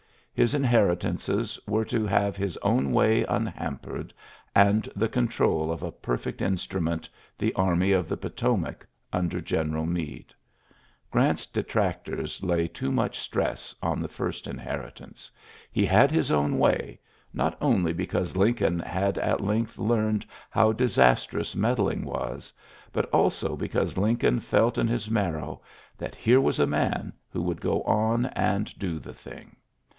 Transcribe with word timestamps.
His 0.33 0.55
inheritances 0.55 1.59
w« 1.67 1.85
to 1.85 2.07
have 2.07 2.35
his 2.35 2.57
own 2.63 2.91
way 2.91 3.23
unhampered 3.25 4.11
ac 4.55 4.89
the 4.95 5.09
control 5.09 5.71
of 5.71 5.83
a 5.83 5.91
perfect 5.91 6.39
instrument^ 6.39 7.07
il 7.39 7.51
army 7.55 7.91
of 7.91 8.09
the 8.09 8.17
Potomac 8.17 8.87
under 9.13 9.39
Gener 9.41 9.87
Meade. 9.87 10.33
Grant's 11.11 11.45
detractors 11.45 12.41
lay 12.41 12.67
too 12.67 12.91
mu< 12.91 13.09
stress 13.11 13.75
on 13.83 13.99
the 14.01 14.07
first 14.07 14.47
inheritance. 14.47 15.29
He 15.71 15.85
hs 15.85 16.09
his 16.09 16.31
own 16.31 16.57
way, 16.57 16.99
not 17.31 17.55
only 17.61 17.93
because 17.93 18.33
Lincol 18.35 18.81
had 18.83 19.19
at 19.19 19.41
length 19.41 19.77
learned 19.77 20.25
how 20.49 20.71
disastroi 20.71 21.55
meddling 21.55 22.05
was, 22.05 22.51
but 22.91 23.05
also 23.13 23.55
because 23.55 23.93
linco] 23.93 24.41
felt 24.41 24.79
in 24.79 24.87
his 24.87 25.11
marrow 25.11 25.61
that 25.99 26.15
here 26.15 26.41
was 26.41 26.57
a 26.57 26.65
ms 26.65 27.11
who 27.29 27.43
would 27.43 27.61
go 27.61 27.83
on 27.83 28.25
and 28.27 28.75
do 28.79 28.97
the 28.97 29.13
thing. 29.13 29.55